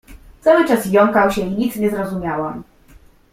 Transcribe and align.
Cały 0.41 0.65
czas 0.67 0.85
jąkał 0.91 1.31
się 1.31 1.41
i 1.41 1.51
nic 1.51 1.75
nie 1.75 1.89
zrozumiałam. 1.89 2.63